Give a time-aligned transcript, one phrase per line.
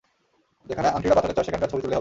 [0.67, 1.89] যেখানে আংটিটা পাঠাতে চাও, সেখানকার ছবি তুললেই হবে।